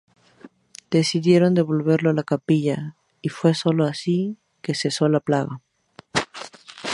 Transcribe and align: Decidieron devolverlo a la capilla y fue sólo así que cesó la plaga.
Decidieron 0.89 1.53
devolverlo 1.53 2.09
a 2.09 2.13
la 2.13 2.23
capilla 2.23 2.95
y 3.21 3.29
fue 3.29 3.53
sólo 3.53 3.85
así 3.85 4.39
que 4.63 4.73
cesó 4.73 5.07
la 5.09 5.19
plaga. 5.19 5.61